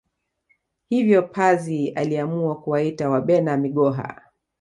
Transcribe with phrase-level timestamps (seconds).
[0.89, 4.21] Hivyo pazi aliamua kuwaita Wabena Migoha